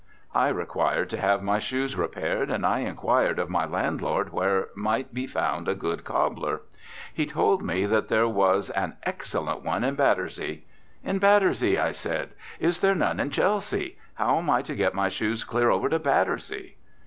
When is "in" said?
9.83-9.93, 11.03-11.19, 13.19-13.29